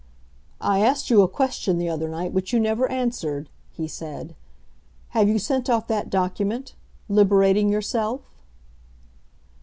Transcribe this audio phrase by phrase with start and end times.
[0.59, 4.33] "I asked you a question the other night which you never answered," he said.
[5.09, 8.21] "Have you sent off that document—liberating yourself?"